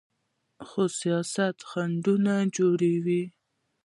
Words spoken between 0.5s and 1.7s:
خو سیاست